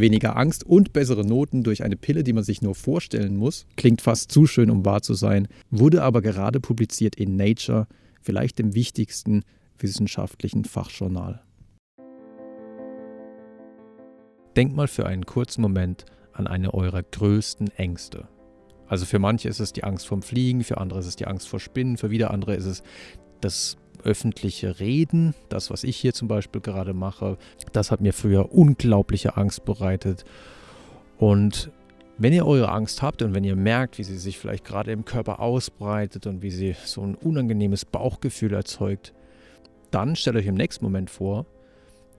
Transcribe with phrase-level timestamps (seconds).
[0.00, 4.00] Weniger Angst und bessere Noten durch eine Pille, die man sich nur vorstellen muss, klingt
[4.00, 7.86] fast zu schön, um wahr zu sein, wurde aber gerade publiziert in Nature,
[8.20, 9.42] vielleicht dem wichtigsten
[9.78, 11.42] wissenschaftlichen Fachjournal.
[14.56, 18.28] Denkt mal für einen kurzen Moment an eine eurer größten Ängste.
[18.86, 21.48] Also für manche ist es die Angst vorm Fliegen, für andere ist es die Angst
[21.48, 22.82] vor Spinnen, für wieder andere ist es
[23.40, 27.38] das öffentliche Reden, das, was ich hier zum Beispiel gerade mache.
[27.72, 30.24] Das hat mir früher unglaubliche Angst bereitet.
[31.18, 31.70] Und
[32.18, 35.04] wenn ihr eure Angst habt und wenn ihr merkt, wie sie sich vielleicht gerade im
[35.04, 39.14] Körper ausbreitet und wie sie so ein unangenehmes Bauchgefühl erzeugt,
[39.90, 41.46] dann stellt euch im nächsten Moment vor,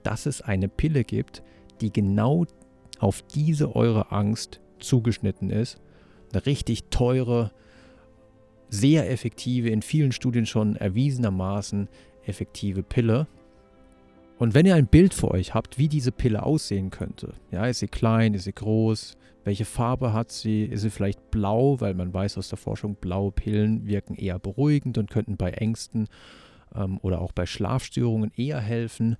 [0.02, 1.42] dass es eine Pille gibt,
[1.80, 2.46] die genau
[2.98, 5.80] auf diese eure Angst zugeschnitten ist
[6.32, 7.52] eine richtig teure,
[8.72, 11.88] sehr effektive, in vielen Studien schon erwiesenermaßen
[12.24, 13.26] effektive Pille.
[14.38, 17.80] Und wenn ihr ein Bild vor euch habt, wie diese Pille aussehen könnte, ja, ist
[17.80, 22.14] sie klein, ist sie groß, welche Farbe hat sie, ist sie vielleicht blau, weil man
[22.14, 26.08] weiß aus der Forschung, blaue Pillen wirken eher beruhigend und könnten bei Ängsten
[26.74, 29.16] ähm, oder auch bei Schlafstörungen eher helfen.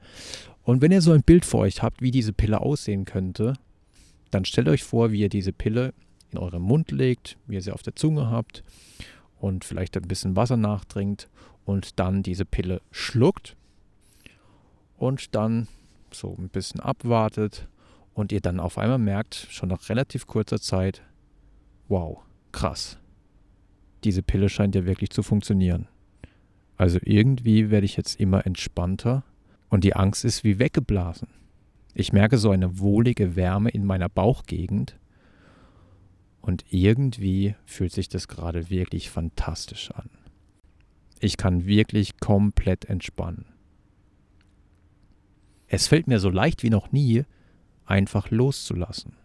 [0.63, 3.53] Und wenn ihr so ein Bild vor euch habt, wie diese Pille aussehen könnte,
[4.31, 5.93] dann stellt euch vor, wie ihr diese Pille
[6.31, 8.65] in euren Mund legt, wie ihr sie auf der Zunge habt
[9.43, 11.29] und vielleicht ein bisschen Wasser nachtrinkt
[11.65, 13.57] und dann diese Pille schluckt
[14.97, 15.67] und dann
[16.13, 17.67] so ein bisschen abwartet
[18.15, 21.03] und ihr dann auf einmal merkt, schon nach relativ kurzer Zeit,
[21.89, 22.21] wow,
[22.53, 22.99] krass,
[24.05, 25.89] diese Pille scheint ja wirklich zu funktionieren.
[26.77, 29.25] Also irgendwie werde ich jetzt immer entspannter
[29.71, 31.29] und die Angst ist wie weggeblasen.
[31.95, 34.97] Ich merke so eine wohlige Wärme in meiner Bauchgegend
[36.43, 40.11] und irgendwie fühlt sich das gerade wirklich fantastisch an.
[41.21, 43.47] Ich kann wirklich komplett entspannen.
[45.69, 47.25] Es fällt mir so leicht wie noch nie,
[47.87, 49.17] einfach loszulassen.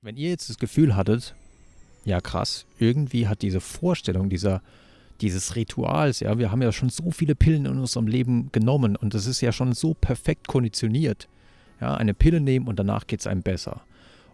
[0.00, 1.34] Wenn ihr jetzt das Gefühl hattet,
[2.04, 4.62] ja krass, irgendwie hat diese Vorstellung dieser
[5.20, 6.20] dieses Rituals.
[6.20, 9.40] Ja, wir haben ja schon so viele Pillen in unserem Leben genommen und das ist
[9.40, 11.28] ja schon so perfekt konditioniert.
[11.80, 13.82] Ja, eine Pille nehmen und danach geht es einem besser.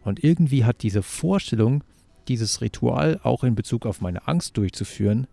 [0.03, 1.83] Und irgendwie hat diese Vorstellung,
[2.29, 5.27] dieses Ritual auch in Bezug auf meine Angst durchzuführen,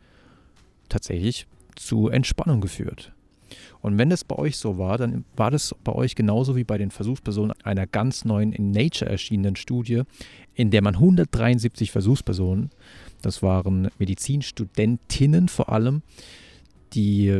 [0.89, 3.13] tatsächlich zu Entspannung geführt.
[3.81, 6.77] Und wenn das bei euch so war, dann war das bei euch genauso wie bei
[6.77, 10.03] den Versuchspersonen einer ganz neuen in Nature erschienenen Studie,
[10.53, 12.69] in der man 173 Versuchspersonen
[13.21, 16.01] das waren Medizinstudentinnen vor allem,
[16.93, 17.39] die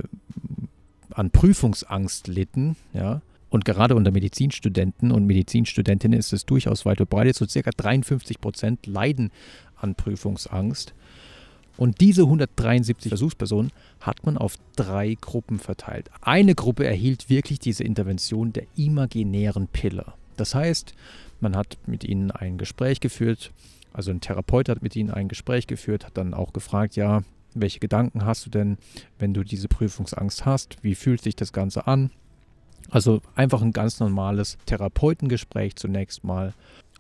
[1.14, 3.22] an Prüfungsangst litten, ja.
[3.50, 7.36] Und gerade unter Medizinstudenten und Medizinstudentinnen ist es durchaus weit verbreitet.
[7.36, 9.30] So circa 53 Prozent leiden
[9.76, 10.94] an Prüfungsangst.
[11.76, 16.10] Und diese 173 Versuchspersonen hat man auf drei Gruppen verteilt.
[16.22, 20.06] Eine Gruppe erhielt wirklich diese Intervention der imaginären Pille.
[20.38, 20.94] Das heißt,
[21.42, 23.52] man hat mit ihnen ein Gespräch geführt,
[23.94, 27.22] also ein Therapeut hat mit ihnen ein Gespräch geführt, hat dann auch gefragt, ja,
[27.54, 28.78] welche Gedanken hast du denn,
[29.20, 30.78] wenn du diese Prüfungsangst hast?
[30.82, 32.12] Wie fühlt sich das Ganze an?
[32.90, 36.54] Also einfach ein ganz normales Therapeutengespräch zunächst mal.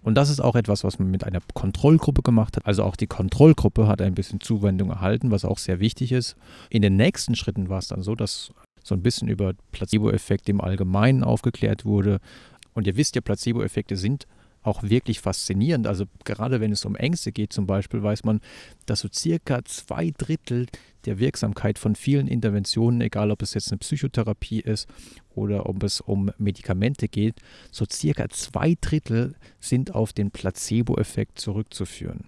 [0.03, 2.65] Und das ist auch etwas, was man mit einer Kontrollgruppe gemacht hat.
[2.65, 6.35] Also auch die Kontrollgruppe hat ein bisschen Zuwendung erhalten, was auch sehr wichtig ist.
[6.69, 8.51] In den nächsten Schritten war es dann so, dass
[8.83, 12.19] so ein bisschen über Placebo-Effekte im Allgemeinen aufgeklärt wurde.
[12.73, 14.27] Und ihr wisst ja, Placebo-Effekte sind
[14.63, 15.87] auch wirklich faszinierend.
[15.87, 18.41] Also gerade wenn es um Ängste geht zum Beispiel, weiß man,
[18.85, 20.67] dass so circa zwei Drittel
[21.05, 24.87] der Wirksamkeit von vielen Interventionen, egal ob es jetzt eine Psychotherapie ist
[25.33, 27.35] oder ob es um Medikamente geht,
[27.71, 32.25] so circa zwei Drittel sind auf den Placebo-Effekt zurückzuführen.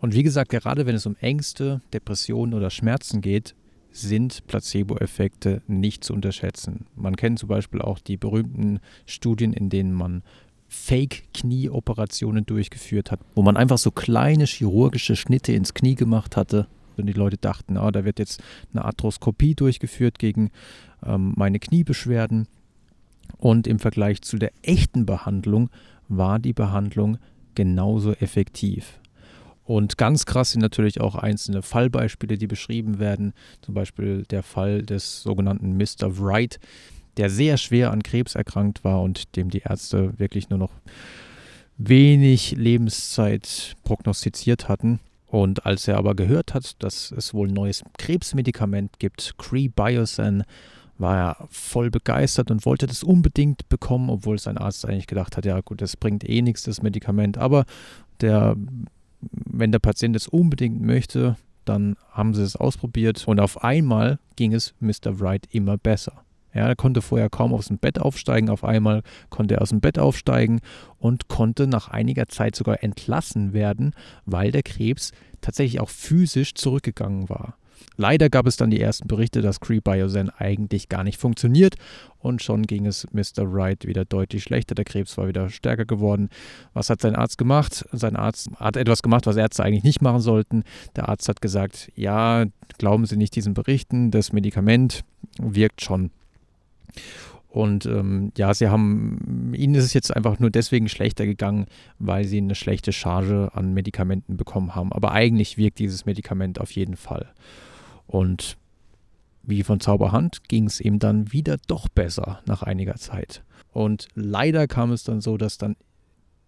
[0.00, 3.54] Und wie gesagt, gerade wenn es um Ängste, Depressionen oder Schmerzen geht,
[3.90, 6.86] sind Placebo-Effekte nicht zu unterschätzen.
[6.94, 10.22] Man kennt zum Beispiel auch die berühmten Studien, in denen man
[10.68, 16.66] Fake-Knie-Operationen durchgeführt hat, wo man einfach so kleine chirurgische Schnitte ins Knie gemacht hatte.
[16.96, 18.42] Und die Leute dachten, oh, da wird jetzt
[18.72, 20.50] eine Arthroskopie durchgeführt gegen
[21.04, 22.48] ähm, meine Kniebeschwerden.
[23.36, 25.70] Und im Vergleich zu der echten Behandlung
[26.08, 27.18] war die Behandlung
[27.54, 28.98] genauso effektiv.
[29.64, 33.34] Und ganz krass sind natürlich auch einzelne Fallbeispiele, die beschrieben werden.
[33.60, 36.18] Zum Beispiel der Fall des sogenannten Mr.
[36.18, 36.58] Wright,
[37.18, 40.72] der sehr schwer an Krebs erkrankt war und dem die Ärzte wirklich nur noch
[41.76, 45.00] wenig Lebenszeit prognostiziert hatten.
[45.26, 50.44] Und als er aber gehört hat, dass es wohl ein neues Krebsmedikament gibt, Cree Biosan,
[50.96, 55.44] war er voll begeistert und wollte das unbedingt bekommen, obwohl sein Arzt eigentlich gedacht hat,
[55.44, 57.38] ja gut, das bringt eh nichts, das Medikament.
[57.38, 57.66] Aber
[58.20, 58.56] der,
[59.20, 64.54] wenn der Patient es unbedingt möchte, dann haben sie es ausprobiert und auf einmal ging
[64.54, 65.20] es Mr.
[65.20, 66.24] Wright immer besser.
[66.58, 69.98] Er konnte vorher kaum aus dem Bett aufsteigen, auf einmal konnte er aus dem Bett
[69.98, 70.60] aufsteigen
[70.98, 73.94] und konnte nach einiger Zeit sogar entlassen werden,
[74.24, 77.56] weil der Krebs tatsächlich auch physisch zurückgegangen war.
[77.96, 81.74] Leider gab es dann die ersten Berichte, dass Cree-Biosen eigentlich gar nicht funktioniert
[82.18, 83.52] und schon ging es Mr.
[83.52, 84.74] Wright wieder deutlich schlechter.
[84.74, 86.28] Der Krebs war wieder stärker geworden.
[86.74, 87.84] Was hat sein Arzt gemacht?
[87.92, 90.62] Sein Arzt hat etwas gemacht, was Ärzte eigentlich nicht machen sollten.
[90.96, 92.46] Der Arzt hat gesagt, ja,
[92.78, 95.04] glauben Sie nicht diesen Berichten, das Medikament
[95.38, 96.10] wirkt schon.
[97.48, 101.66] Und ähm, ja, sie haben, ihnen ist es jetzt einfach nur deswegen schlechter gegangen,
[101.98, 104.92] weil sie eine schlechte Charge an Medikamenten bekommen haben.
[104.92, 107.30] Aber eigentlich wirkt dieses Medikament auf jeden Fall.
[108.06, 108.58] Und
[109.42, 113.42] wie von Zauberhand ging es ihm dann wieder doch besser nach einiger Zeit.
[113.72, 115.76] Und leider kam es dann so, dass dann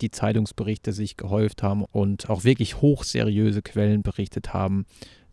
[0.03, 4.87] die Zeitungsberichte sich gehäuft haben und auch wirklich hochseriöse Quellen berichtet haben,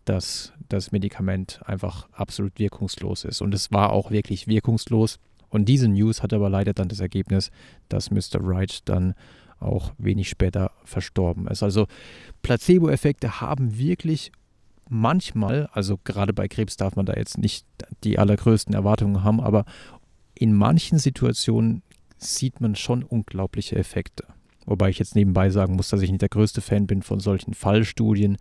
[0.07, 3.41] dass das Medikament einfach absolut wirkungslos ist.
[3.41, 5.19] Und es war auch wirklich wirkungslos.
[5.49, 7.51] Und diese News hatte aber leider dann das Ergebnis,
[7.89, 8.39] dass Mr.
[8.41, 9.15] Wright dann
[9.59, 11.63] auch wenig später verstorben ist.
[11.63, 11.87] Also
[12.41, 14.31] Placebo-Effekte haben wirklich
[14.89, 17.65] manchmal, also gerade bei Krebs darf man da jetzt nicht
[18.03, 19.65] die allergrößten Erwartungen haben, aber
[20.35, 21.81] in manchen Situationen
[22.17, 24.25] sieht man schon unglaubliche Effekte.
[24.65, 27.53] Wobei ich jetzt nebenbei sagen muss, dass ich nicht der größte Fan bin von solchen
[27.53, 28.37] Fallstudien,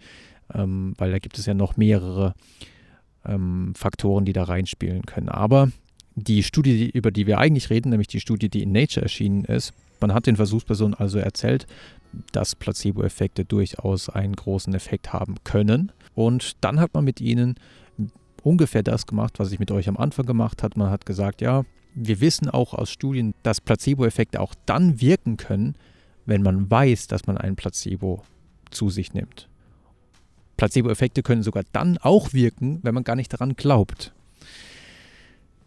[0.55, 2.35] ähm, weil da gibt es ja noch mehrere
[3.25, 5.29] ähm, Faktoren, die da reinspielen können.
[5.29, 5.71] Aber
[6.15, 9.73] die Studie, über die wir eigentlich reden, nämlich die Studie, die in Nature erschienen ist,
[10.01, 11.67] man hat den Versuchspersonen also erzählt,
[12.33, 15.93] dass Placebo-Effekte durchaus einen großen Effekt haben können.
[16.15, 17.57] Und dann hat man mit ihnen
[18.43, 20.79] ungefähr das gemacht, was ich mit euch am Anfang gemacht habe.
[20.79, 21.65] Man hat gesagt, ja,
[21.95, 25.77] wir wissen auch aus Studien, dass Placebo-Effekte auch dann wirken können,
[26.27, 28.23] wenn man weiß, dass man ein Placebo
[28.71, 29.49] zu sich nimmt.
[30.57, 34.13] Placebo-Effekte können sogar dann auch wirken, wenn man gar nicht daran glaubt.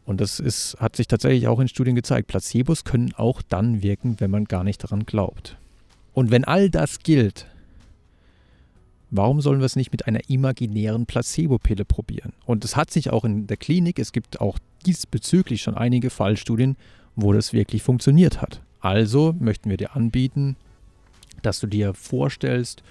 [0.06, 2.28] Und das ist, hat sich tatsächlich auch in Studien gezeigt.
[2.28, 5.58] Placebos können auch dann wirken, wenn man gar nicht daran glaubt.
[6.14, 7.46] Und wenn all das gilt,
[9.12, 12.34] warum sollen wir es nicht mit einer imaginären Placebo-Pille probieren?
[12.46, 16.76] Und es hat sich auch in der Klinik, es gibt auch diesbezüglich schon einige Fallstudien,
[17.16, 18.62] wo das wirklich funktioniert hat.
[18.80, 20.56] Also möchten wir dir anbieten,
[21.42, 22.82] dass du dir vorstellst,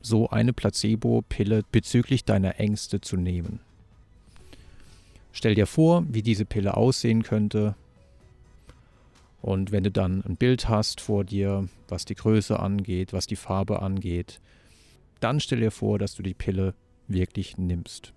[0.00, 3.60] so eine Placebo-Pille bezüglich deiner Ängste zu nehmen.
[5.32, 7.74] Stell dir vor, wie diese Pille aussehen könnte,
[9.40, 13.36] und wenn du dann ein Bild hast vor dir, was die Größe angeht, was die
[13.36, 14.40] Farbe angeht,
[15.20, 16.74] dann stell dir vor, dass du die Pille
[17.06, 18.12] wirklich nimmst.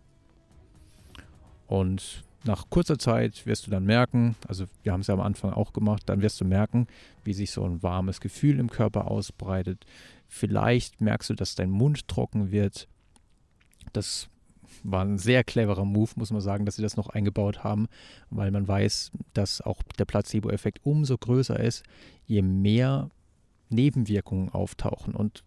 [1.67, 5.53] Und nach kurzer Zeit wirst du dann merken, also wir haben es ja am Anfang
[5.53, 6.87] auch gemacht, dann wirst du merken,
[7.23, 9.85] wie sich so ein warmes Gefühl im Körper ausbreitet.
[10.27, 12.87] Vielleicht merkst du, dass dein Mund trocken wird.
[13.93, 14.27] Das
[14.83, 17.87] war ein sehr cleverer Move, muss man sagen, dass sie das noch eingebaut haben,
[18.29, 21.83] weil man weiß, dass auch der Placebo-Effekt umso größer ist,
[22.25, 23.09] je mehr
[23.69, 25.13] Nebenwirkungen auftauchen.
[25.13, 25.43] Und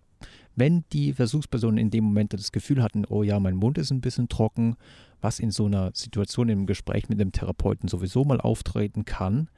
[0.56, 4.00] wenn die Versuchspersonen in dem Moment das Gefühl hatten, oh ja, mein Mund ist ein
[4.00, 4.76] bisschen trocken,
[5.20, 9.48] was in so einer Situation im Gespräch mit dem Therapeuten sowieso mal auftreten kann,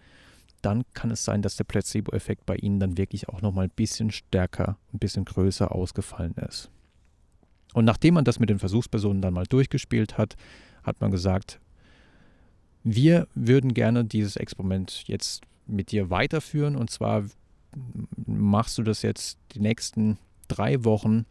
[0.62, 4.10] dann kann es sein, dass der Placebo-Effekt bei ihnen dann wirklich auch nochmal ein bisschen
[4.10, 6.70] stärker, ein bisschen größer ausgefallen ist.
[7.74, 10.36] Und nachdem man das mit den Versuchspersonen dann mal durchgespielt hat,
[10.82, 11.60] hat man gesagt,
[12.84, 16.76] wir würden gerne dieses Experiment jetzt mit dir weiterführen.
[16.76, 17.24] Und zwar
[18.26, 20.18] machst du das jetzt die nächsten
[20.48, 21.26] drei Wochen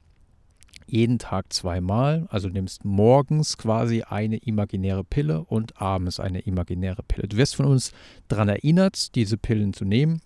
[0.88, 2.28] jeden Tag zweimal.
[2.30, 7.28] Also nimmst morgens quasi eine imaginäre Pille und abends eine imaginäre Pille.
[7.28, 7.92] Du wirst von uns
[8.28, 10.22] daran erinnert, diese Pillen zu nehmen.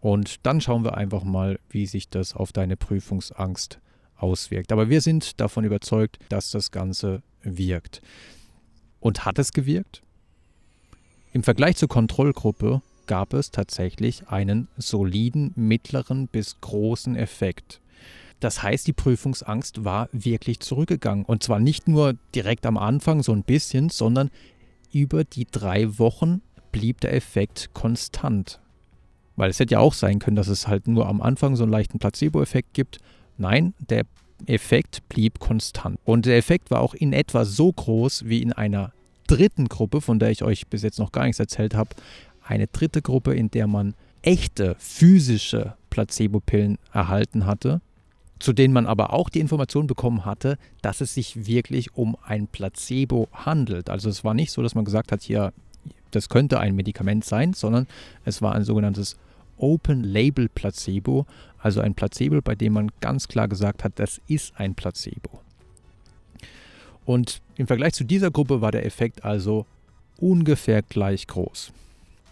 [0.00, 3.80] Und dann schauen wir einfach mal, wie sich das auf deine Prüfungsangst
[4.16, 4.72] auswirkt.
[4.72, 8.00] Aber wir sind davon überzeugt, dass das Ganze wirkt.
[8.98, 10.02] Und hat es gewirkt?
[11.32, 17.80] Im Vergleich zur Kontrollgruppe gab es tatsächlich einen soliden mittleren bis großen Effekt.
[18.40, 21.24] Das heißt, die Prüfungsangst war wirklich zurückgegangen.
[21.24, 24.30] Und zwar nicht nur direkt am Anfang so ein bisschen, sondern
[24.92, 26.42] über die drei Wochen
[26.72, 28.60] blieb der Effekt konstant.
[29.36, 31.72] Weil es hätte ja auch sein können, dass es halt nur am Anfang so einen
[31.72, 32.98] leichten Placebo-Effekt gibt
[33.40, 34.04] Nein, der
[34.44, 35.98] Effekt blieb konstant.
[36.04, 38.92] Und der Effekt war auch in etwa so groß wie in einer
[39.26, 41.96] dritten Gruppe, von der ich euch bis jetzt noch gar nichts erzählt habe.
[42.42, 47.80] Eine dritte Gruppe, in der man echte physische Placebo-Pillen erhalten hatte,
[48.40, 52.48] zu denen man aber auch die Information bekommen hatte, dass es sich wirklich um ein
[52.48, 53.90] Placebo handelt.
[53.90, 55.52] Also es war nicht so, dass man gesagt hat, hier,
[56.10, 57.86] das könnte ein Medikament sein, sondern
[58.24, 59.16] es war ein sogenanntes
[59.58, 61.26] Open-Label-Placebo,
[61.58, 65.40] also ein Placebo, bei dem man ganz klar gesagt hat, das ist ein Placebo.
[67.04, 69.66] Und im Vergleich zu dieser Gruppe war der Effekt also
[70.18, 71.72] ungefähr gleich groß.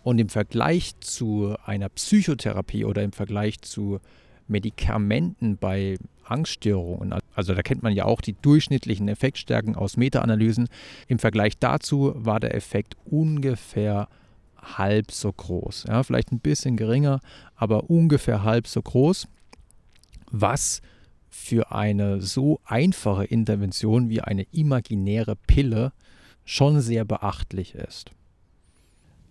[0.04, 4.00] Und im Vergleich zu einer Psychotherapie oder im Vergleich zu
[4.48, 10.68] Medikamenten bei Angststörungen, also da kennt man ja auch die durchschnittlichen Effektstärken aus Meta-Analysen,
[11.06, 14.08] im Vergleich dazu war der Effekt ungefähr
[14.60, 15.84] halb so groß.
[15.88, 17.20] Ja, vielleicht ein bisschen geringer,
[17.56, 19.28] aber ungefähr halb so groß,
[20.30, 20.82] was
[21.28, 25.92] für eine so einfache Intervention wie eine imaginäre Pille
[26.44, 28.10] schon sehr beachtlich ist.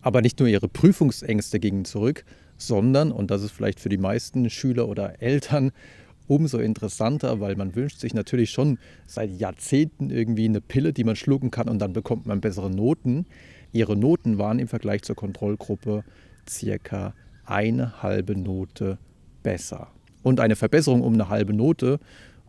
[0.01, 2.23] Aber nicht nur ihre Prüfungsängste gingen zurück,
[2.57, 5.71] sondern, und das ist vielleicht für die meisten Schüler oder Eltern
[6.27, 11.15] umso interessanter, weil man wünscht sich natürlich schon seit Jahrzehnten irgendwie eine Pille, die man
[11.15, 13.25] schlucken kann und dann bekommt man bessere Noten.
[13.71, 16.03] Ihre Noten waren im Vergleich zur Kontrollgruppe
[16.49, 17.13] circa
[17.45, 18.97] eine halbe Note
[19.41, 19.87] besser.
[20.21, 21.99] Und eine Verbesserung um eine halbe Note,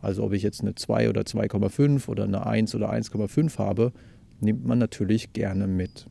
[0.01, 3.93] also ob ich jetzt eine 2 oder 2,5 oder eine 1 oder 1,5 habe,
[4.41, 6.07] nimmt man natürlich gerne mit.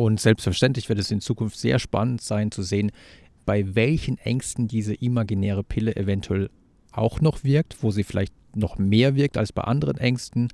[0.00, 2.90] Und selbstverständlich wird es in Zukunft sehr spannend sein zu sehen,
[3.44, 6.48] bei welchen Ängsten diese imaginäre Pille eventuell
[6.90, 10.48] auch noch wirkt, wo sie vielleicht noch mehr wirkt als bei anderen Ängsten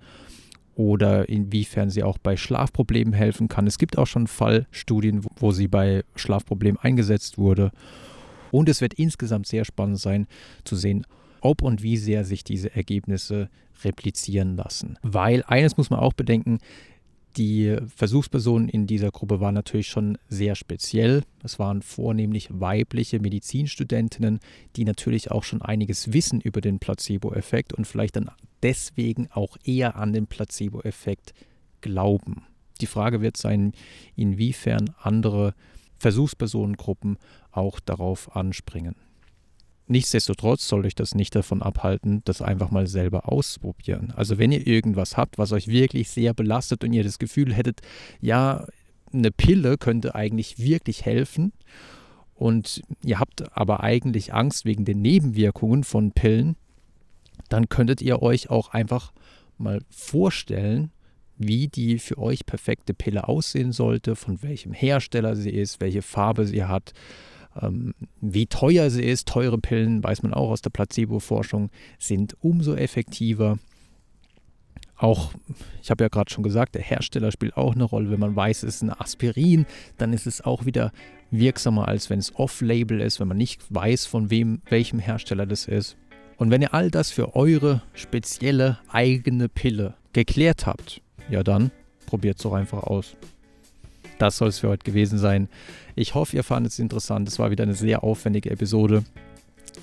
[0.75, 3.69] oder inwiefern sie auch bei Schlafproblemen helfen kann.
[3.69, 7.71] Es gibt auch schon Fallstudien, wo sie bei Schlafproblemen eingesetzt wurde.
[8.51, 10.27] Und es wird insgesamt sehr spannend sein
[10.65, 11.07] zu sehen,
[11.41, 13.49] ob und wie sehr sich diese Ergebnisse
[13.85, 14.99] replizieren lassen.
[15.03, 16.59] Weil eines muss man auch bedenken,
[17.37, 21.23] die Versuchspersonen in dieser Gruppe waren natürlich schon sehr speziell.
[21.43, 24.41] Es waren vornehmlich weibliche Medizinstudentinnen,
[24.77, 28.31] die natürlich auch schon einiges wissen über den Placebo-Effekt und vielleicht dann
[28.63, 31.35] deswegen auch eher an den Placebo-Effekt
[31.83, 32.43] glauben.
[32.81, 33.73] Die Frage wird sein,
[34.17, 35.55] inwiefern andere
[35.99, 37.19] Versuchspersonengruppen
[37.51, 38.97] auch darauf anspringen.
[39.89, 44.13] Nichtsdestotrotz soll euch das nicht davon abhalten, das einfach mal selber auszuprobieren.
[44.17, 47.83] Also wenn ihr irgendwas habt, was euch wirklich sehr belastet und ihr das Gefühl hättet,
[48.21, 48.67] ja,
[49.13, 51.53] eine Pille könnte eigentlich wirklich helfen
[52.35, 56.57] und ihr habt aber eigentlich Angst wegen den Nebenwirkungen von Pillen,
[57.49, 59.13] dann könntet ihr euch auch einfach
[59.57, 60.91] mal vorstellen,
[61.39, 66.47] wie die für euch perfekte Pille aussehen sollte, von welchem Hersteller sie ist, welche Farbe
[66.47, 66.93] sie hat,
[68.21, 73.59] wie teuer sie ist, teure Pillen, weiß man auch aus der Placebo-Forschung, sind umso effektiver.
[74.99, 75.33] Auch,
[75.83, 78.11] ich habe ja gerade schon gesagt, der Hersteller spielt auch eine Rolle.
[78.11, 79.67] Wenn man weiß, es ist ein Aspirin,
[79.99, 80.91] dann ist es auch wieder
[81.31, 85.67] wirksamer, als wenn es off-label ist, wenn man nicht weiß, von wem, welchem Hersteller das
[85.67, 85.97] ist.
[86.39, 91.71] Und wenn ihr all das für eure spezielle eigene Pille geklärt habt, ja dann
[92.07, 93.17] probiert es doch einfach aus
[94.19, 95.49] das soll es für heute gewesen sein.
[95.95, 97.29] Ich hoffe, ihr fandet es interessant.
[97.29, 99.05] Es war wieder eine sehr aufwendige Episode.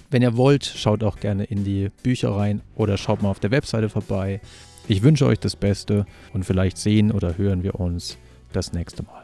[0.10, 3.52] Wenn ihr wollt, schaut auch gerne in die Bücher rein oder schaut mal auf der
[3.52, 4.42] Webseite vorbei.
[4.88, 8.18] Ich wünsche euch das Beste und vielleicht sehen oder hören wir uns
[8.52, 9.23] das nächste Mal.